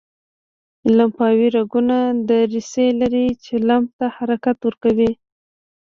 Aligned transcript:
لمفاوي 0.97 1.47
رګونه 1.57 1.97
دریڅې 2.27 2.85
لري 2.99 3.27
چې 3.43 3.53
لمف 3.67 3.89
ته 3.99 4.05
حرکت 4.15 4.57
ورکوي. 4.63 5.11